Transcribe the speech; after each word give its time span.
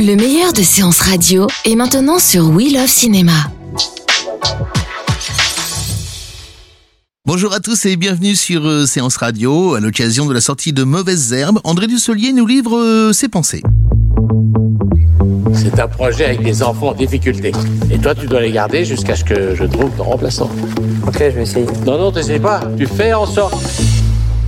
Le 0.00 0.14
meilleur 0.14 0.52
de 0.52 0.62
séances 0.62 1.00
radio 1.00 1.48
est 1.64 1.74
maintenant 1.74 2.20
sur 2.20 2.50
We 2.50 2.72
Love 2.72 2.86
Cinéma. 2.86 3.32
Bonjour 7.26 7.52
à 7.52 7.58
tous 7.58 7.84
et 7.84 7.96
bienvenue 7.96 8.36
sur 8.36 8.64
euh, 8.64 8.86
Séance 8.86 9.16
Radio. 9.16 9.74
À 9.74 9.80
l'occasion 9.80 10.26
de 10.26 10.32
la 10.32 10.40
sortie 10.40 10.72
de 10.72 10.84
Mauvaises 10.84 11.32
Herbes, 11.32 11.58
André 11.64 11.88
Dussolier 11.88 12.32
nous 12.32 12.46
livre 12.46 12.78
euh, 12.78 13.12
ses 13.12 13.28
pensées. 13.28 13.62
C'est 15.52 15.80
un 15.80 15.88
projet 15.88 16.26
avec 16.26 16.44
des 16.44 16.62
enfants 16.62 16.90
en 16.90 16.94
difficulté. 16.94 17.50
Et 17.90 17.98
toi, 17.98 18.14
tu 18.14 18.28
dois 18.28 18.40
les 18.40 18.52
garder 18.52 18.84
jusqu'à 18.84 19.16
ce 19.16 19.24
que 19.24 19.56
je 19.56 19.64
trouve 19.64 19.90
ton 19.96 20.04
remplaçant. 20.04 20.48
Ok, 21.08 21.18
je 21.18 21.24
vais 21.24 21.42
essayer. 21.42 21.66
Non, 21.84 21.98
non, 21.98 22.12
t'essayes 22.12 22.38
pas. 22.38 22.60
Tu 22.78 22.86
fais 22.86 23.12
en 23.14 23.26
sorte. 23.26 23.56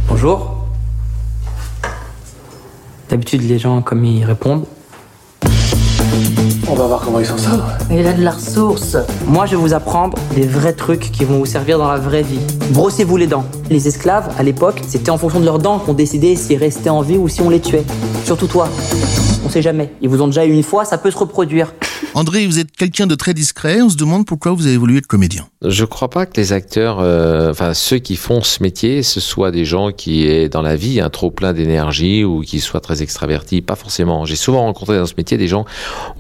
Bonjour. 0.09 0.69
D'habitude, 3.09 3.43
les 3.43 3.59
gens, 3.59 3.83
comme 3.83 4.05
ils 4.05 4.25
répondent. 4.25 4.65
On 6.73 6.75
va 6.75 6.87
voir 6.87 7.01
comment 7.01 7.19
ils 7.19 7.27
s'en 7.27 7.37
sortent. 7.37 7.65
Il 7.91 8.07
a 8.07 8.13
de 8.13 8.23
la 8.23 8.31
ressource. 8.31 8.97
Moi, 9.27 9.45
je 9.45 9.57
vais 9.57 9.57
vous 9.57 9.75
apprendre 9.75 10.17
des 10.37 10.47
vrais 10.47 10.73
trucs 10.73 11.11
qui 11.11 11.25
vont 11.25 11.39
vous 11.39 11.47
servir 11.47 11.79
dans 11.79 11.91
la 11.91 11.99
vraie 11.99 12.23
vie. 12.23 12.39
Brossez-vous 12.71 13.17
les 13.17 13.27
dents. 13.27 13.45
Les 13.71 13.89
esclaves, 13.89 14.33
à 14.39 14.45
l'époque, 14.45 14.81
c'était 14.87 15.11
en 15.11 15.19
fonction 15.19 15.41
de 15.41 15.45
leurs 15.45 15.59
dents 15.59 15.81
qu'on 15.81 15.95
décidait 15.95 16.37
s'ils 16.37 16.59
restaient 16.59 16.89
en 16.89 17.03
vie 17.03 17.19
ou 17.19 17.27
si 17.27 17.41
on 17.41 17.51
les 17.51 17.59
tuait. 17.59 17.83
Surtout 18.25 18.47
toi. 18.47 18.69
On 19.45 19.49
sait 19.49 19.63
jamais. 19.63 19.93
Ils 20.01 20.09
vous 20.09 20.23
ont 20.23 20.29
déjà 20.29 20.47
eu 20.47 20.53
une 20.53 20.63
fois, 20.63 20.85
ça 20.85 20.97
peut 20.97 21.11
se 21.11 21.19
reproduire. 21.19 21.75
André, 22.15 22.45
vous 22.45 22.59
êtes 22.59 22.73
quelqu'un 22.73 23.07
de 23.07 23.15
très 23.15 23.35
discret. 23.35 23.81
On 23.83 23.89
se 23.89 23.97
demande 23.97 24.27
pourquoi 24.27 24.51
vous 24.51 24.67
avez 24.67 24.77
voulu 24.77 24.99
être 24.99 25.07
comédien. 25.07 25.47
Je 25.63 25.85
crois 25.85 26.11
pas 26.11 26.27
que 26.27 26.41
les 26.41 26.53
acteurs, 26.53 26.99
euh, 26.99 27.53
enfin 27.53 27.73
ceux 27.73 27.99
qui 27.99 28.17
font 28.17 28.43
ce 28.43 28.63
métier, 28.65 29.05
ce 29.05 29.21
soient 29.21 29.53
des 29.53 29.65
gens 29.65 29.93
qui 29.93 30.27
aient 30.27 30.49
dans 30.49 30.63
la 30.63 30.75
vie 30.75 31.01
un 31.01 31.09
trop 31.09 31.31
plein 31.31 31.53
d'énergie 31.53 32.25
ou 32.25 32.41
qui 32.41 32.59
soient 32.59 32.81
très 32.81 33.03
extravertis. 33.03 33.63
Pas 33.63 33.77
forcément. 33.77 34.25
J'ai 34.25 34.35
souvent 34.35 34.63
rencontré 34.63 34.99
dans 34.99 35.07
ce 35.07 35.15
métier 35.17 35.39
des 35.39 35.47
gens 35.47 35.67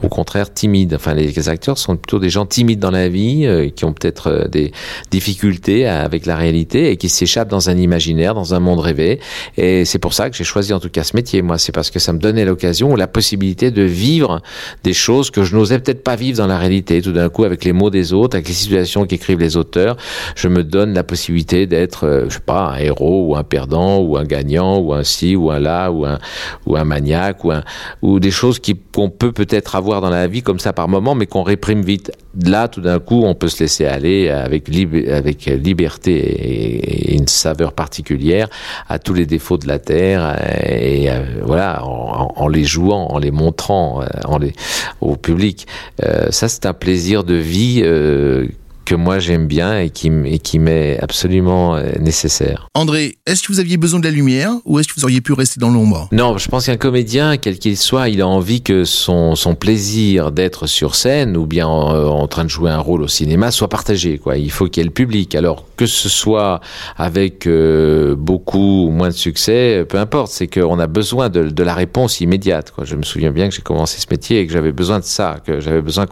au 0.02 0.08
contraire 0.08 0.54
timides. 0.54 0.94
Enfin, 0.94 1.14
les 1.14 1.48
acteurs 1.48 1.76
sont 1.76 1.96
plutôt 1.96 2.20
des 2.20 2.30
gens 2.30 2.46
timides 2.46 2.78
dans 2.78 2.92
la 2.92 3.08
vie, 3.08 3.46
euh, 3.46 3.68
qui 3.68 3.84
ont 3.84 3.92
peut-être 3.92 4.28
euh, 4.28 4.46
des 4.46 4.70
difficultés 5.10 5.88
avec 5.88 6.24
la 6.24 6.36
réalité 6.36 6.92
et 6.92 6.96
qui 6.96 7.08
s'échappent 7.08 7.50
dans 7.50 7.68
un 7.68 7.76
imaginaire, 7.76 8.34
dans 8.34 8.54
un 8.54 8.60
monde 8.60 8.78
rêvé. 8.78 9.18
Et 9.56 9.84
c'est 9.84 9.98
pour 9.98 10.14
ça 10.14 10.30
que 10.30 10.36
j'ai 10.36 10.44
choisi 10.44 10.72
en 10.72 10.78
tout 10.78 10.90
cas 10.90 11.02
ce 11.02 11.16
métier. 11.16 11.42
Moi, 11.42 11.58
c'est 11.58 11.72
parce 11.72 11.90
que 11.90 11.98
ça 11.98 12.12
me 12.12 12.18
donnait 12.20 12.44
l'occasion 12.44 12.92
ou 12.92 12.96
la 12.96 13.08
possibilité 13.08 13.72
de 13.72 13.82
vivre 13.82 14.40
des 14.84 14.92
choses 14.92 15.32
que 15.32 15.42
je 15.42 15.56
n'osais 15.56 15.79
peut-être 15.80 16.04
pas 16.04 16.16
vivre 16.16 16.38
dans 16.38 16.46
la 16.46 16.58
réalité. 16.58 17.02
Tout 17.02 17.12
d'un 17.12 17.28
coup, 17.28 17.44
avec 17.44 17.64
les 17.64 17.72
mots 17.72 17.90
des 17.90 18.12
autres, 18.12 18.36
avec 18.36 18.48
les 18.48 18.54
situations 18.54 19.06
qu'écrivent 19.06 19.38
les 19.38 19.56
auteurs, 19.56 19.96
je 20.34 20.48
me 20.48 20.64
donne 20.64 20.94
la 20.94 21.04
possibilité 21.04 21.66
d'être, 21.66 22.06
euh, 22.06 22.24
je 22.28 22.34
sais 22.34 22.40
pas, 22.40 22.72
un 22.74 22.78
héros 22.78 23.26
ou 23.28 23.36
un 23.36 23.44
perdant 23.44 23.98
ou 23.98 24.16
un 24.16 24.24
gagnant 24.24 24.78
ou 24.78 24.92
un 24.92 25.02
ci 25.02 25.36
ou 25.36 25.50
un 25.50 25.58
là 25.58 25.90
ou 25.90 26.04
un 26.04 26.18
ou 26.66 26.76
un 26.76 26.84
maniaque 26.84 27.44
ou 27.44 27.52
un 27.52 27.62
ou 28.02 28.20
des 28.20 28.30
choses 28.30 28.58
qui 28.58 28.76
qu'on 28.94 29.10
peut 29.10 29.32
peut-être 29.32 29.76
avoir 29.76 30.00
dans 30.00 30.10
la 30.10 30.26
vie 30.26 30.42
comme 30.42 30.58
ça 30.58 30.72
par 30.72 30.88
moment, 30.88 31.14
mais 31.14 31.26
qu'on 31.26 31.42
réprime 31.42 31.82
vite. 31.82 32.12
Là, 32.44 32.68
tout 32.68 32.80
d'un 32.80 33.00
coup, 33.00 33.22
on 33.24 33.34
peut 33.34 33.48
se 33.48 33.62
laisser 33.62 33.86
aller 33.86 34.28
avec 34.28 34.68
avec 34.68 35.46
liberté 35.46 36.12
et, 36.16 37.16
une 37.16 37.26
saveur 37.26 37.72
particulière 37.72 38.48
à 38.88 38.98
tous 38.98 39.14
les 39.14 39.26
défauts 39.26 39.58
de 39.58 39.66
la 39.66 39.78
terre 39.78 40.36
et, 40.64 41.10
euh, 41.10 41.22
voilà 41.42 41.84
en, 41.84 42.32
en, 42.36 42.48
les 42.48 42.64
jouant, 42.64 43.08
en 43.10 43.18
les 43.18 43.30
montrant, 43.30 44.02
euh, 44.02 44.06
en 44.24 44.38
les 44.38 44.52
au 45.00 45.16
public. 45.16 45.66
Euh, 46.04 46.30
ça, 46.30 46.48
c'est 46.48 46.66
un 46.66 46.72
plaisir 46.72 47.24
de 47.24 47.34
vie 47.34 47.82
euh, 47.84 48.46
que 48.90 48.96
moi 48.96 49.20
j'aime 49.20 49.46
bien 49.46 49.78
et 49.78 49.90
qui, 49.90 50.10
et 50.24 50.40
qui 50.40 50.58
m'est 50.58 50.98
absolument 50.98 51.76
euh, 51.76 51.92
nécessaire. 52.00 52.66
André, 52.74 53.18
est-ce 53.24 53.44
que 53.44 53.52
vous 53.52 53.60
aviez 53.60 53.76
besoin 53.76 54.00
de 54.00 54.04
la 54.04 54.10
lumière 54.10 54.50
ou 54.64 54.80
est-ce 54.80 54.88
que 54.88 54.94
vous 54.96 55.04
auriez 55.04 55.20
pu 55.20 55.32
rester 55.32 55.60
dans 55.60 55.70
l'ombre? 55.70 56.08
Non, 56.10 56.38
je 56.38 56.48
pense 56.48 56.66
qu'un 56.66 56.76
comédien, 56.76 57.36
quel 57.36 57.60
qu'il 57.60 57.76
soit, 57.76 58.08
il 58.08 58.20
a 58.20 58.26
envie 58.26 58.62
que 58.62 58.82
son, 58.82 59.36
son 59.36 59.54
plaisir 59.54 60.32
d'être 60.32 60.66
sur 60.66 60.96
scène 60.96 61.36
ou 61.36 61.46
bien 61.46 61.68
en, 61.68 62.26
train 62.26 62.42
de 62.42 62.50
jouer 62.50 62.72
un 62.72 62.80
rôle 62.80 63.02
au 63.02 63.06
cinéma 63.06 63.52
soit 63.52 63.68
partagé. 63.68 64.18
Quoi. 64.18 64.38
Il 64.38 64.50
faut 64.50 64.66
qu'il 64.66 64.80
y 64.80 64.82
ait 64.82 64.88
le 64.88 64.92
public. 64.92 65.36
Alors 65.36 65.66
que 65.76 65.86
ce 65.86 66.08
soit 66.08 66.60
avec 66.96 67.46
euh, 67.46 68.16
beaucoup 68.16 68.86
ou 68.86 68.90
moins 68.90 69.08
de 69.08 69.14
succès, 69.14 69.86
peu 69.88 69.98
importe, 69.98 70.32
c'est 70.32 70.48
qu'on 70.48 70.80
a 70.80 70.88
besoin 70.88 71.28
de, 71.28 71.44
de, 71.48 71.62
la 71.62 71.74
réponse 71.74 72.20
immédiate. 72.20 72.72
Quoi. 72.72 72.84
Je 72.84 72.96
me 72.96 73.04
souviens 73.04 73.30
bien 73.30 73.48
que 73.48 73.54
j'ai 73.54 73.62
commencé 73.62 74.00
ce 74.00 74.06
métier 74.10 74.40
et 74.40 74.46
que 74.48 74.52
j'avais 74.52 74.72
besoin 74.72 74.98
de 74.98 75.04
ça, 75.04 75.36
que 75.46 75.60
j'avais 75.60 75.80
besoin 75.80 76.06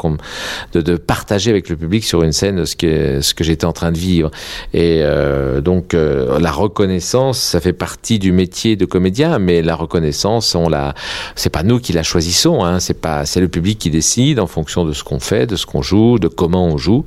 de, 0.75 0.81
de 0.81 0.97
partager 0.97 1.51
avec 1.51 1.69
le 1.69 1.77
public 1.77 2.05
sur 2.05 2.23
une 2.23 2.33
scène 2.33 2.68
ce 2.69 2.77
que, 2.77 3.21
ce 3.21 3.35
que 3.35 3.43
j'étais 3.43 3.65
en 3.65 3.73
train 3.73 3.91
de 3.91 3.99
vivre. 3.99 4.31
Et 4.73 5.01
euh, 5.03 5.61
donc 5.61 5.95
euh, 5.95 6.39
la 6.39 6.53
reconnaissance, 6.53 7.39
ça 7.39 7.61
fait 7.61 7.73
partie 7.73 8.19
du 8.19 8.31
métier 8.31 8.77
de 8.77 8.85
comédien, 8.85 9.39
mais 9.39 9.63
la 9.63 9.75
reconnaissance, 9.75 10.55
on 10.55 10.69
la, 10.69 10.95
c'est 11.35 11.51
pas 11.51 11.65
nous 11.65 11.81
qui 11.81 11.93
la 11.93 12.03
choisissons, 12.03 12.65
hein, 12.65 12.79
c'est 12.79 13.01
pas, 13.01 13.27
c'est 13.27 13.41
le 13.41 13.49
public 13.49 13.79
qui 13.79 13.91
décide 13.91 14.39
en 14.39 14.47
fonction 14.47 14.85
de 14.85 14.93
ce 14.93 15.03
qu'on 15.03 15.19
fait, 15.19 15.47
de 15.47 15.57
ce 15.57 15.67
qu'on 15.67 15.83
joue, 15.83 16.19
de 16.19 16.29
comment 16.29 16.67
on 16.67 16.79
joue. 16.79 17.05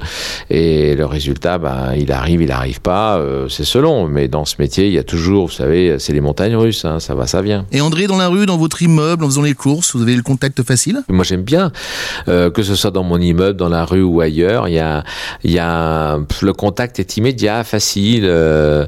Et 0.50 0.95
le 0.95 1.05
résultat, 1.05 1.57
ben, 1.57 1.94
il 1.97 2.11
arrive, 2.11 2.41
il 2.41 2.50
n'arrive 2.50 2.81
pas, 2.81 3.17
euh, 3.17 3.47
c'est 3.47 3.63
selon. 3.63 4.07
Mais 4.07 4.27
dans 4.27 4.45
ce 4.45 4.55
métier, 4.59 4.88
il 4.88 4.94
y 4.94 5.00
a 5.00 5.03
toujours, 5.03 5.47
vous 5.47 5.53
savez, 5.53 5.97
c'est 6.00 6.13
les 6.13 6.21
montagnes 6.21 6.55
russes, 6.55 6.83
hein, 6.83 7.00
ça 7.00 7.16
va, 7.16 7.27
ça 7.27 7.41
vient. 7.41 7.66
Et 7.71 7.79
André, 7.81 8.07
dans 8.07 8.17
la 8.17 8.27
rue, 8.27 8.45
dans 8.45 8.57
votre 8.57 8.81
immeuble, 8.81 9.23
en 9.23 9.27
faisant 9.27 9.44
les 9.44 9.53
courses, 9.53 9.95
vous 9.95 10.01
avez 10.01 10.16
le 10.16 10.23
contact 10.23 10.63
facile? 10.63 11.03
Moi, 11.09 11.23
j'aime 11.23 11.44
bien 11.44 11.71
que 12.25 12.63
ce 12.63 12.75
soit 12.75 12.91
dans 12.91 13.03
mon 13.03 13.19
immeuble, 13.19 13.57
dans 13.57 13.69
la 13.69 13.85
rue 13.85 14.01
ou 14.01 14.21
ailleurs. 14.21 14.67
Il 14.67 14.73
y 14.73 14.79
a, 14.79 15.03
il 15.51 15.56
y 15.56 15.59
a 15.59 16.17
le 16.41 16.53
contact 16.53 17.00
est 17.00 17.17
immédiat, 17.17 17.66
facile. 17.66 18.23
Euh, 18.25 18.85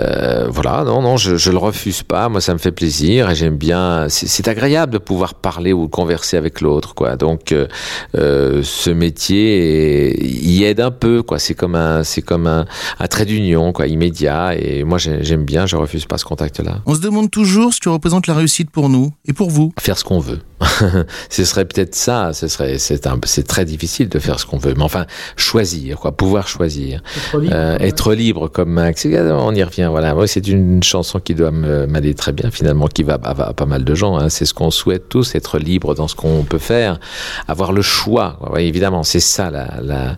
euh, 0.00 0.46
voilà, 0.48 0.84
non, 0.84 1.02
non, 1.02 1.16
je, 1.16 1.34
je 1.34 1.50
le 1.50 1.58
refuse 1.58 2.04
pas. 2.04 2.28
Moi, 2.28 2.40
ça 2.40 2.52
me 2.52 2.58
fait 2.58 2.70
plaisir 2.70 3.30
et 3.30 3.34
j'aime 3.34 3.56
bien. 3.56 4.06
C'est 4.08 4.46
agréable 4.46 4.92
de 4.92 4.98
pouvoir 4.98 5.34
parler 5.34 5.72
ou 5.72 5.88
converser 5.88 6.36
avec 6.36 6.60
l'autre, 6.60 6.94
quoi. 6.94 7.16
Donc, 7.16 7.52
euh, 7.52 8.60
ce 8.62 8.90
métier 8.90 10.24
y 10.24 10.62
aide 10.62 10.80
un 10.80 10.92
peu, 10.92 11.24
quoi. 11.24 11.40
C'est 11.40 11.54
comme 11.54 11.74
un, 11.74 12.04
c'est 12.04 12.22
comme 12.22 12.46
un, 12.46 12.64
un 13.00 13.06
trait 13.08 13.24
d'union, 13.24 13.72
quoi, 13.72 13.88
immédiat. 13.88 14.54
Et 14.56 14.84
moi, 14.84 14.98
j'aime 14.98 15.44
bien. 15.44 15.66
Je 15.66 15.74
refuse 15.74 16.06
pas 16.06 16.18
ce 16.18 16.24
contact-là. 16.24 16.78
On 16.86 16.94
se 16.94 17.00
demande 17.00 17.28
toujours 17.30 17.74
ce 17.74 17.80
que 17.80 17.88
représente 17.88 18.28
la 18.28 18.34
réussite 18.34 18.70
pour 18.70 18.88
nous 18.88 19.12
et 19.26 19.32
pour 19.32 19.50
vous. 19.50 19.72
Faire 19.80 19.98
ce 19.98 20.04
qu'on 20.04 20.20
veut. 20.20 20.38
ce 21.30 21.44
serait 21.44 21.64
peut-être 21.64 21.94
ça. 21.94 22.32
Ce 22.32 22.48
serait, 22.48 22.78
c'est 22.78 23.06
un, 23.06 23.18
c'est 23.24 23.46
très 23.46 23.64
difficile 23.64 24.08
de 24.08 24.18
faire 24.18 24.38
ce 24.40 24.46
qu'on 24.46 24.58
veut. 24.58 24.74
Mais 24.76 24.82
enfin, 24.84 25.06
choisir, 25.36 25.98
quoi, 25.98 26.12
pouvoir 26.12 26.48
choisir, 26.48 27.02
être 27.16 27.38
libre, 27.38 27.54
euh, 27.54 27.76
être 27.78 28.14
libre 28.14 28.48
comme 28.48 28.70
Max. 28.70 29.06
On 29.06 29.54
y 29.54 29.62
revient. 29.62 29.88
Voilà, 29.90 30.14
moi, 30.14 30.26
c'est 30.26 30.46
une 30.46 30.82
chanson 30.82 31.20
qui 31.20 31.34
doit 31.34 31.50
m'aller 31.50 32.14
très 32.14 32.32
bien 32.32 32.50
finalement, 32.50 32.86
qui 32.86 33.02
va, 33.02 33.18
à 33.22 33.52
pas 33.52 33.66
mal 33.66 33.84
de 33.84 33.94
gens. 33.94 34.16
Hein. 34.16 34.28
C'est 34.28 34.44
ce 34.44 34.54
qu'on 34.54 34.70
souhaite 34.70 35.08
tous, 35.08 35.34
être 35.34 35.58
libre 35.58 35.94
dans 35.94 36.08
ce 36.08 36.14
qu'on 36.14 36.44
peut 36.44 36.58
faire, 36.58 36.98
avoir 37.48 37.72
le 37.72 37.82
choix. 37.82 38.38
Ouais, 38.52 38.66
évidemment, 38.66 39.02
c'est 39.02 39.20
ça, 39.20 39.50
la, 39.50 39.68
la, 39.82 40.16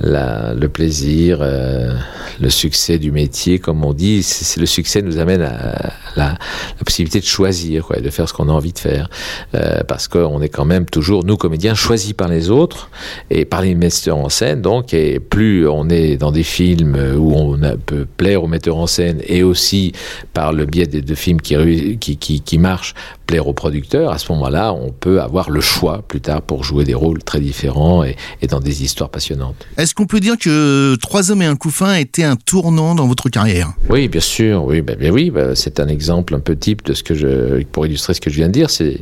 la, 0.00 0.54
le 0.54 0.68
plaisir, 0.68 1.38
euh, 1.40 1.94
le 2.40 2.50
succès 2.50 2.98
du 2.98 3.10
métier, 3.10 3.58
comme 3.58 3.84
on 3.84 3.92
dit. 3.92 4.22
C'est 4.22 4.60
le 4.60 4.66
succès 4.66 5.02
nous 5.02 5.18
amène 5.18 5.42
à 5.42 5.92
la, 6.16 6.34
la 6.78 6.84
possibilité 6.84 7.20
de 7.20 7.24
choisir, 7.24 7.86
quoi, 7.86 8.00
de 8.00 8.10
faire 8.10 8.28
ce 8.28 8.32
qu'on 8.34 8.48
a 8.48 8.52
envie 8.52 8.72
de 8.72 8.78
faire. 8.78 9.08
Euh, 9.54 9.77
parce 9.86 10.08
qu'on 10.08 10.40
est 10.40 10.48
quand 10.48 10.64
même 10.64 10.86
toujours, 10.86 11.24
nous 11.24 11.36
comédiens, 11.36 11.74
choisis 11.74 12.12
par 12.12 12.28
les 12.28 12.50
autres 12.50 12.90
et 13.30 13.44
par 13.44 13.62
les 13.62 13.74
metteurs 13.74 14.16
en 14.16 14.28
scène, 14.28 14.60
donc, 14.60 14.94
plus 15.30 15.68
on 15.68 15.88
est 15.88 16.16
dans 16.16 16.32
des 16.32 16.42
films 16.42 16.96
où 17.16 17.34
on 17.34 17.58
peut 17.84 18.06
plaire 18.16 18.42
aux 18.42 18.48
metteurs 18.48 18.76
en 18.76 18.86
scène 18.86 19.20
et 19.26 19.42
aussi 19.42 19.92
par 20.32 20.52
le 20.52 20.66
biais 20.66 20.86
de, 20.86 21.14
films 21.14 21.40
qui 21.40 22.58
marchent, 22.58 22.94
plaire 23.28 23.46
aux 23.46 23.52
producteurs, 23.52 24.10
à 24.10 24.18
ce 24.18 24.32
moment-là, 24.32 24.72
on 24.72 24.90
peut 24.90 25.20
avoir 25.20 25.50
le 25.50 25.60
choix 25.60 26.02
plus 26.08 26.20
tard 26.20 26.40
pour 26.40 26.64
jouer 26.64 26.84
des 26.84 26.94
rôles 26.94 27.22
très 27.22 27.40
différents 27.40 28.02
et, 28.02 28.16
et 28.40 28.46
dans 28.46 28.58
des 28.58 28.82
histoires 28.82 29.10
passionnantes. 29.10 29.66
Est-ce 29.76 29.94
qu'on 29.94 30.06
peut 30.06 30.18
dire 30.18 30.36
que 30.38 30.96
Trois 30.96 31.30
hommes 31.30 31.42
et 31.42 31.46
un 31.46 31.54
couffin 31.54 31.94
était 31.94 32.24
un 32.24 32.36
tournant 32.36 32.94
dans 32.94 33.06
votre 33.06 33.28
carrière? 33.28 33.72
Oui, 33.90 34.08
bien 34.08 34.22
sûr, 34.22 34.64
oui, 34.64 34.80
ben, 34.80 34.96
bien 34.96 35.10
oui, 35.10 35.30
ben, 35.30 35.54
c'est 35.54 35.78
un 35.78 35.88
exemple 35.88 36.34
un 36.34 36.40
peu 36.40 36.56
type 36.56 36.82
de 36.84 36.94
ce 36.94 37.02
que 37.02 37.14
je, 37.14 37.62
pour 37.64 37.84
illustrer 37.84 38.14
ce 38.14 38.20
que 38.20 38.30
je 38.30 38.36
viens 38.36 38.48
de 38.48 38.52
dire, 38.52 38.70
c'est 38.70 38.98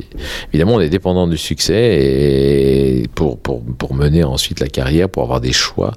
évidemment 0.49 0.75
on 0.75 0.81
est 0.81 0.89
dépendant 0.89 1.27
du 1.27 1.37
succès 1.37 1.73
et 1.73 3.07
pour, 3.15 3.39
pour, 3.39 3.63
pour 3.63 3.93
mener 3.93 4.25
ensuite 4.25 4.59
la 4.59 4.67
carrière, 4.67 5.07
pour 5.07 5.23
avoir 5.23 5.39
des 5.39 5.53
choix. 5.53 5.93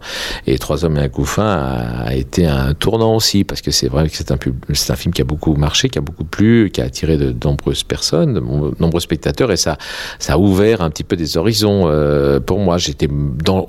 Et 0.47 0.59
Trois 0.59 0.85
hommes 0.85 0.99
et 0.99 1.01
un 1.01 1.09
couffin 1.09 1.49
a, 1.49 2.05
a 2.07 2.15
été 2.15 2.47
un 2.47 2.75
tournant 2.75 3.17
aussi 3.17 3.43
parce 3.43 3.61
que 3.61 3.73
c'est 3.73 3.89
vrai 3.89 4.09
que 4.09 4.17
c'est 4.17 4.31
un, 4.31 4.39
c'est 4.73 4.93
un 4.93 4.97
film 4.97 5.13
qui 5.13 5.23
a 5.23 5.25
beaucoup 5.25 5.55
marché, 5.55 5.89
qui 5.89 5.99
a 5.99 6.03
beaucoup 6.03 6.25
plu, 6.25 6.71
qui 6.73 6.81
a 6.81 6.85
attiré 6.85 7.17
de, 7.17 7.35
nombreuses 7.45 7.83
personnes, 7.83 8.20
de 8.27 8.41
nombreux 8.81 9.01
spectateurs 9.01 9.53
et 9.53 9.57
ça, 9.57 9.77
ça 10.19 10.35
a 10.35 10.39
ouvert 10.39 10.81
un 10.81 10.91
petit 10.91 11.05
peu 11.05 11.17
des 11.17 11.37
horizons 11.37 11.85
euh, 11.87 12.41
pour 12.41 12.59
moi. 12.59 12.79
J'étais 12.79 13.09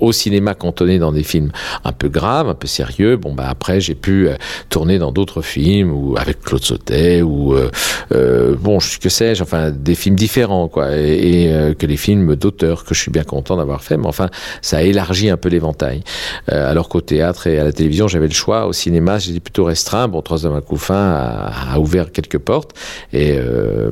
au 0.00 0.12
cinéma 0.12 0.54
cantonné 0.54 0.98
dans 0.98 1.12
des 1.12 1.22
films 1.22 1.50
un 1.84 1.92
peu 1.92 2.08
graves, 2.08 2.48
un 2.48 2.54
peu 2.54 2.66
sérieux. 2.66 3.16
Bon, 3.16 3.32
bah 3.34 3.46
après 3.48 3.80
j'ai 3.80 3.94
pu 3.94 4.28
euh, 4.28 4.34
tourner 4.68 4.98
dans 4.98 5.12
d'autres 5.12 5.42
films 5.42 5.92
ou 5.92 6.16
avec 6.16 6.40
Claude 6.40 6.64
Sautet 6.64 7.22
ou 7.22 7.54
euh, 7.54 7.70
euh, 8.12 8.54
bon, 8.58 8.78
que 8.78 9.08
sais-je, 9.08 9.42
enfin 9.42 9.70
des 9.70 9.94
films 9.94 10.16
différents 10.16 10.68
quoi, 10.68 10.96
et, 10.96 11.74
que 11.78 11.86
les 11.86 11.96
films 11.96 12.36
d'auteurs 12.36 12.84
que 12.84 12.94
je 12.94 13.00
suis 13.00 13.10
bien 13.10 13.24
content 13.24 13.56
d'avoir 13.56 13.82
fait. 13.82 13.96
Mais 13.96 14.06
enfin, 14.06 14.28
ça 14.60 14.78
a 14.78 14.82
élargi 14.82 15.30
un 15.30 15.36
peu 15.36 15.48
l'éventail. 15.48 16.02
Alors 16.48 16.88
qu'au 16.88 17.00
théâtre 17.00 17.46
et 17.46 17.58
à 17.58 17.64
la 17.64 17.72
télévision, 17.72 18.08
j'avais 18.08 18.28
le 18.28 18.32
choix. 18.32 18.66
Au 18.66 18.72
cinéma, 18.72 19.18
j'étais 19.18 19.40
plutôt 19.40 19.64
restreint. 19.64 20.08
Bon, 20.08 20.22
Trois 20.22 20.46
hommes 20.46 20.56
à 20.56 20.60
couffin 20.60 20.94
a, 20.94 21.74
a 21.74 21.78
ouvert 21.78 22.12
quelques 22.12 22.38
portes 22.38 22.72
et 23.12 23.38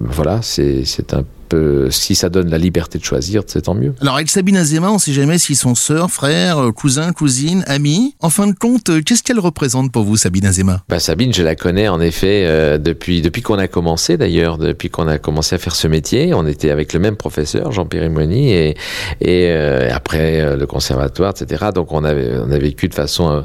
voilà, 0.02 0.42
c'est 0.50 1.14
un 1.14 1.25
peu 1.49 1.91
si 1.91 2.14
ça 2.14 2.29
donne 2.29 2.49
la 2.49 2.58
liberté 2.58 2.99
de 2.99 3.05
choisir, 3.05 3.43
c'est 3.47 3.62
tant 3.62 3.75
mieux. 3.75 3.93
Alors 4.00 4.14
avec 4.14 4.31
Sabine 4.31 4.56
Azema, 4.56 4.91
on 4.91 4.99
sait 4.99 5.12
jamais 5.12 5.37
s'ils 5.37 5.56
sont 5.56 5.75
sœurs, 5.75 6.11
frères, 6.11 6.58
euh, 6.58 6.73
cousins, 6.73 7.12
cousines, 7.12 7.64
amis. 7.67 8.14
En 8.20 8.31
fin 8.31 8.47
de 8.47 8.55
compte, 8.55 8.88
euh, 8.88 9.02
qu'est-ce 9.02 9.23
qu'elle 9.23 9.41
représente 9.41 9.93
pour 9.93 10.05
vous, 10.05 10.17
Sabine 10.17 10.47
Azema 10.47 10.82
Bah, 10.88 11.00
Sabine, 11.00 11.35
je 11.35 11.43
la 11.43 11.56
connais 11.56 11.88
en 11.88 12.00
effet 12.00 12.44
euh, 12.47 12.79
depuis 12.79 13.20
depuis 13.20 13.43
qu'on 13.43 13.58
a 13.58 13.69
commencé 13.69 14.17
d'ailleurs, 14.17 14.58
depuis 14.58 14.88
qu'on 14.91 15.08
a 15.08 15.19
commencé 15.19 15.56
à 15.56 15.58
faire 15.58 15.75
ce 15.75 15.88
métier. 15.88 16.32
On 16.32 16.47
était 16.47 16.70
avec 16.70 16.93
le 16.93 17.00
même 17.00 17.17
professeur, 17.17 17.73
Jean-Pierre 17.73 18.05
Imoni, 18.05 18.52
et, 18.52 18.76
et 19.20 19.50
euh, 19.50 19.91
après 19.93 20.41
euh, 20.41 20.56
le 20.56 20.67
conservatoire, 20.67 21.35
etc. 21.37 21.67
Donc 21.75 21.93
on 21.93 22.05
avait 22.05 22.31
on 22.38 22.50
a 22.50 22.58
vécu 22.58 22.88
de 22.88 22.94
façon 22.94 23.44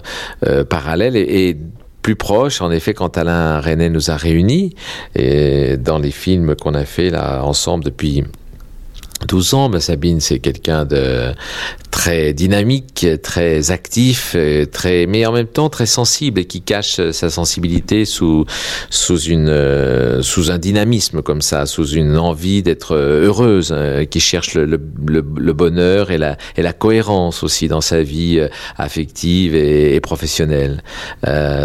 parallèle 0.70 1.16
et, 1.16 1.50
et 1.50 1.58
plus 2.06 2.16
proche, 2.16 2.62
en 2.62 2.70
effet, 2.70 2.94
quand 2.94 3.18
Alain 3.18 3.60
René 3.60 3.90
nous 3.90 4.12
a 4.12 4.16
réunis, 4.16 4.76
et 5.16 5.76
dans 5.76 5.98
les 5.98 6.12
films 6.12 6.56
qu'on 6.56 6.76
a 6.76 6.86
fait 6.86 7.10
là 7.10 7.44
ensemble 7.44 7.84
depuis 7.84 8.24
12 9.28 9.56
ans, 9.56 9.70
ben 9.70 9.80
Sabine, 9.80 10.20
c'est 10.20 10.38
quelqu'un 10.38 10.86
de 10.86 11.34
très 11.96 12.34
dynamique, 12.34 13.08
très 13.24 13.72
actif, 13.72 14.34
euh, 14.36 14.66
très, 14.66 15.06
mais 15.06 15.26
en 15.26 15.32
même 15.32 15.48
temps 15.48 15.70
très 15.70 15.86
sensible 15.86 16.42
et 16.42 16.46
qui 16.46 16.62
cache 16.62 17.00
euh, 17.00 17.14
sa 17.14 17.30
sensibilité 17.30 18.04
sous 18.04 18.46
sous 18.90 19.18
une 19.18 19.48
euh, 19.48 20.22
sous 20.22 20.52
un 20.52 20.58
dynamisme 20.58 21.22
comme 21.22 21.42
ça, 21.42 21.66
sous 21.66 21.88
une 21.88 22.18
envie 22.18 22.62
d'être 22.64 22.96
heureuse, 22.96 23.74
qui 24.12 24.20
cherche 24.20 24.56
le, 24.56 24.66
le, 24.66 24.80
le, 25.06 25.54
bonheur 25.54 26.12
et 26.12 26.18
la 26.18 26.38
et 26.58 26.62
la 26.62 26.74
cohérence 26.74 27.44
aussi 27.44 27.70
dans 27.70 27.80
sa 27.80 28.04
vie 28.04 28.46
affective 28.78 29.56
et, 29.56 30.00
professionnelle. 30.02 30.84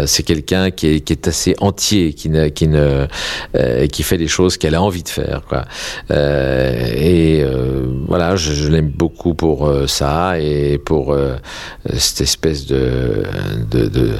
C'est 0.05 0.23
quelqu'un 0.23 0.71
qui 0.71 0.87
est 0.87 0.99
qui 1.01 1.11
est 1.11 1.27
assez 1.27 1.55
entier, 1.59 2.13
qui 2.13 2.29
ne 2.29 2.47
qui 2.47 2.67
ne 2.69 3.07
qui 3.91 4.03
fait 4.03 4.17
les 4.17 4.29
choses 4.29 4.55
qu'elle 4.57 4.75
a 4.75 4.81
envie 4.81 5.03
de 5.03 5.09
faire, 5.09 5.41
quoi. 5.47 5.65
Et 6.09 7.43
voilà, 8.07 8.37
je, 8.37 8.53
je 8.53 8.69
l'aime 8.69 8.89
beaucoup 8.89 9.33
pour 9.33 9.67
euh, 9.67 9.87
et 10.39 10.77
pour 10.77 11.13
euh, 11.13 11.35
cette 11.97 12.21
espèce 12.21 12.65
de 12.65 13.23
de, 13.69 13.87
de 13.87 14.11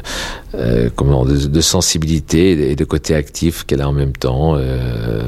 euh, 0.56 0.90
comment 0.96 1.26
de, 1.26 1.48
de 1.48 1.62
sensibilité 1.62 2.72
et 2.72 2.76
de 2.76 2.84
côté 2.84 3.16
actif 3.16 3.64
qu'elle 3.66 3.82
a 3.82 3.90
en 3.90 3.94
même 3.94 4.14
temps. 4.14 4.56
Euh, 4.58 5.22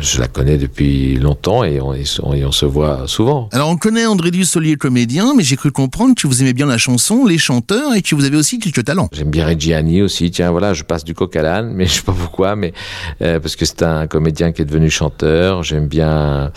je 0.00 0.20
la 0.20 0.28
connais 0.28 0.58
depuis 0.58 1.16
longtemps 1.16 1.64
et 1.64 1.80
on, 1.80 1.92
et 1.92 2.04
on, 2.22 2.34
et 2.34 2.44
on 2.44 2.52
se 2.52 2.66
voit 2.66 3.04
souvent. 3.06 3.48
Alors 3.52 3.68
on 3.68 3.76
connaît 3.76 4.06
André 4.06 4.30
Dussolier 4.30 4.76
comédien, 4.76 5.34
mais 5.36 5.42
j'ai 5.42 5.56
cru 5.56 5.72
comprendre 5.72 6.14
que 6.14 6.26
vous 6.26 6.42
aimez 6.42 6.52
bien 6.52 6.66
la 6.66 6.78
chanson, 6.78 7.24
les 7.26 7.38
chanteurs 7.38 7.94
et 7.94 8.02
que 8.02 8.14
vous 8.14 8.24
avez 8.24 8.36
aussi 8.36 8.58
quelques 8.58 8.84
talents. 8.84 9.08
J'aime 9.12 9.30
bien 9.30 9.46
Reggiani 9.46 10.02
aussi. 10.02 10.30
Tiens, 10.30 10.50
voilà, 10.50 10.74
je 10.74 10.84
passe 10.84 11.04
du 11.04 11.14
coq 11.14 11.34
à 11.36 11.42
l'âne, 11.42 11.72
mais 11.72 11.86
je 11.86 11.94
sais 11.94 12.02
pas 12.02 12.12
pourquoi, 12.12 12.56
mais 12.56 12.72
parce 13.18 13.56
que 13.56 13.64
c'est 13.64 13.82
un 13.82 14.06
comédien 14.06 14.52
qui 14.52 14.62
est 14.62 14.66
devenu 14.66 14.90
chanteur. 14.90 15.62
J'aime 15.62 15.86
bien. 15.88 16.52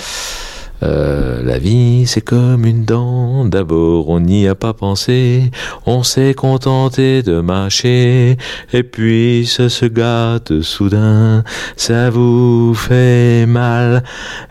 Euh, 0.83 1.43
la 1.43 1.59
vie, 1.59 2.05
c'est 2.07 2.21
comme 2.21 2.65
une 2.65 2.85
dent. 2.85 3.45
D'abord, 3.45 4.09
on 4.09 4.19
n'y 4.19 4.47
a 4.47 4.55
pas 4.55 4.73
pensé. 4.73 5.51
On 5.85 6.03
s'est 6.03 6.33
contenté 6.33 7.21
de 7.21 7.39
mâcher. 7.39 8.37
Et 8.73 8.83
puis, 8.83 9.45
ça 9.45 9.69
se 9.69 9.85
gâte 9.85 10.61
soudain. 10.61 11.43
Ça 11.75 12.09
vous 12.09 12.73
fait 12.73 13.45
mal. 13.45 14.03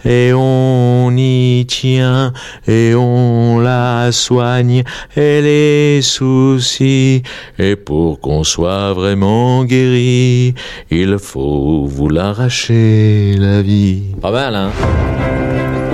Et 0.05 0.32
on 0.35 1.12
y 1.17 1.67
tient. 1.67 2.32
Et 2.69 2.94
on 2.94 3.59
la 3.59 4.12
soigne. 4.12 4.85
Et 5.17 5.43
les 5.43 6.03
soucis. 6.03 7.23
Et 7.59 7.77
pour 7.77 8.21
qu'on 8.21 8.44
soit 8.44 8.93
vraiment 8.93 9.65
guéri, 9.65 10.55
il 10.91 11.19
faut 11.19 11.87
vous 11.87 12.09
l'arracher, 12.09 13.35
la 13.37 13.62
vie. 13.62 14.15
Pas 14.21 14.31
mal, 14.31 14.55
hein? 14.55 14.71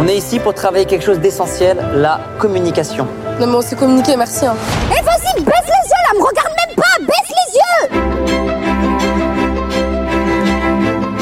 On 0.07 0.09
est 0.09 0.19
ici 0.19 0.39
pour 0.39 0.55
travailler 0.55 0.85
quelque 0.85 1.05
chose 1.05 1.19
d'essentiel, 1.19 1.79
la 1.97 2.21
communication. 2.39 3.09
Non 3.41 3.49
mais 3.49 3.57
on 3.57 3.61
s'est 3.61 3.75
communiqué, 3.75 4.17
merci. 4.17 4.47
Hein. 4.47 4.55
Eh 4.89 5.03
vas-y, 5.03 5.43
baisse 5.43 5.65
les 5.67 5.89
yeux 5.89 6.03
là, 6.05 6.13
me 6.17 6.23
regarde 6.23 6.53
même 6.65 6.77
pas, 6.77 6.97
baisse 7.01 7.33
les 7.35 7.55
yeux 7.59 7.89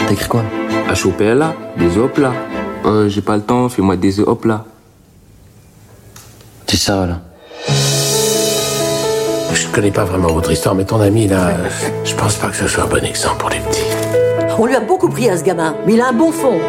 T'as 0.06 0.12
écrit 0.12 0.28
quoi? 0.28 0.42
H-O-P-L-A, 0.92 1.54
des 1.78 1.96
hop 1.96 2.18
là. 2.18 2.32
Euh, 2.84 3.08
j'ai 3.08 3.22
pas 3.22 3.36
le 3.36 3.42
temps, 3.42 3.70
fais-moi 3.70 3.96
des 3.96 4.20
hop 4.20 4.44
là. 4.44 4.66
C'est 6.66 6.76
ça, 6.76 7.06
là? 7.06 7.20
Je 9.54 9.66
connais 9.72 9.92
pas 9.92 10.04
vraiment 10.04 10.28
votre 10.28 10.52
histoire, 10.52 10.74
mais 10.74 10.84
ton 10.84 11.00
ami 11.00 11.26
là, 11.26 11.52
je 12.04 12.14
pense 12.14 12.34
pas 12.34 12.48
que 12.48 12.56
ce 12.56 12.68
soit 12.68 12.84
un 12.84 12.88
bon 12.88 13.02
exemple 13.02 13.38
pour 13.38 13.48
les 13.48 13.60
petits. 13.60 13.80
On 14.58 14.66
lui 14.66 14.76
a 14.76 14.80
beaucoup 14.80 15.08
pris 15.08 15.30
à 15.30 15.38
ce 15.38 15.42
gamin, 15.42 15.74
mais 15.86 15.94
il 15.94 16.02
a 16.02 16.08
un 16.08 16.12
bon 16.12 16.30
fond. 16.30 16.60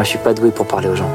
Moi, 0.00 0.04
je 0.06 0.08
suis 0.08 0.18
pas 0.18 0.32
doué 0.32 0.50
pour 0.50 0.66
parler 0.66 0.88
aux 0.88 0.96
gens. 0.96 1.10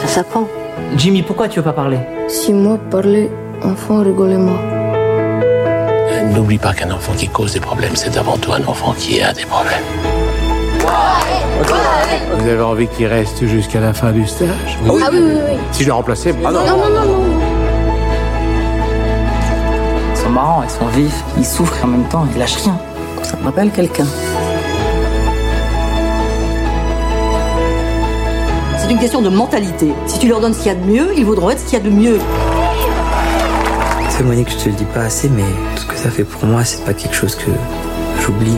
Ça 0.00 0.08
s'apprend. 0.08 0.48
Jimmy, 0.96 1.22
pourquoi 1.22 1.46
tu 1.46 1.60
veux 1.60 1.64
pas 1.64 1.72
parler? 1.72 2.00
Si 2.26 2.52
moi 2.52 2.76
parlais, 2.90 3.30
enfant 3.62 4.02
rigolez-moi. 4.02 4.58
N'oublie 6.34 6.58
pas 6.58 6.72
qu'un 6.72 6.90
enfant 6.90 7.12
qui 7.16 7.28
cause 7.28 7.52
des 7.52 7.60
problèmes, 7.60 7.94
c'est 7.94 8.16
avant 8.16 8.36
tout 8.36 8.52
un 8.52 8.64
enfant 8.66 8.92
qui 8.98 9.22
a 9.22 9.32
des 9.32 9.44
problèmes. 9.44 9.84
Vous 12.38 12.48
avez 12.48 12.60
envie 12.60 12.88
qu'il 12.88 13.06
reste 13.06 13.46
jusqu'à 13.46 13.78
la 13.78 13.94
fin 13.94 14.10
du 14.10 14.26
stage? 14.26 14.48
Ah 14.84 14.90
oui, 14.92 15.00
oui, 15.12 15.20
oui. 15.50 15.56
Si 15.70 15.84
je 15.84 15.86
le 15.86 15.94
remplaçais, 15.94 16.34
ah 16.44 16.50
non. 16.50 16.66
Non, 16.66 16.76
non, 16.76 16.90
non, 16.90 17.04
non. 17.04 17.24
Ils 20.10 20.16
sont 20.16 20.30
marrants, 20.30 20.64
ils 20.64 20.70
sont 20.70 20.86
vifs, 20.86 21.22
ils 21.36 21.46
souffrent 21.46 21.78
et 21.78 21.84
en 21.84 21.86
même 21.86 22.08
temps, 22.08 22.26
ils 22.34 22.38
lâchent 22.40 22.64
rien. 22.64 22.80
Ça 23.22 23.36
me 23.36 23.44
rappelle 23.44 23.70
quelqu'un. 23.70 24.06
C'est 28.88 28.94
une 28.94 29.00
question 29.00 29.20
de 29.20 29.28
mentalité. 29.28 29.92
Si 30.06 30.18
tu 30.18 30.28
leur 30.28 30.40
donnes 30.40 30.54
ce 30.54 30.60
qu'il 30.60 30.68
y 30.68 30.70
a 30.70 30.74
de 30.74 30.86
mieux, 30.86 31.12
ils 31.14 31.26
voudront 31.26 31.50
être 31.50 31.60
ce 31.60 31.66
qu'il 31.66 31.74
y 31.74 31.76
a 31.82 31.84
de 31.84 31.90
mieux. 31.90 32.18
C'est 34.08 34.22
Monique, 34.22 34.48
je 34.48 34.64
te 34.64 34.68
le 34.70 34.76
dis 34.76 34.86
pas 34.94 35.02
assez, 35.02 35.28
mais 35.28 35.44
ce 35.76 35.84
que 35.84 35.94
ça 35.94 36.10
fait 36.10 36.24
pour 36.24 36.46
moi, 36.46 36.64
c'est 36.64 36.82
pas 36.86 36.94
quelque 36.94 37.14
chose 37.14 37.34
que 37.34 37.50
j'oublie. 38.22 38.56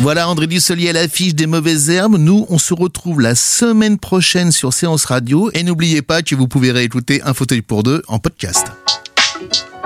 Voilà 0.00 0.26
André 0.26 0.46
Dussolier 0.46 0.88
à 0.88 0.94
l'affiche 0.94 1.34
des 1.34 1.46
mauvaises 1.46 1.90
herbes. 1.90 2.16
Nous, 2.16 2.46
on 2.48 2.56
se 2.56 2.72
retrouve 2.72 3.20
la 3.20 3.34
semaine 3.34 3.98
prochaine 3.98 4.50
sur 4.50 4.72
Séance 4.72 5.04
Radio. 5.04 5.50
Et 5.52 5.62
n'oubliez 5.62 6.00
pas 6.00 6.22
que 6.22 6.34
vous 6.34 6.48
pouvez 6.48 6.72
réécouter 6.72 7.20
Un 7.26 7.34
fauteuil 7.34 7.60
pour 7.60 7.82
deux 7.82 8.02
en 8.08 8.18
podcast. 8.18 8.68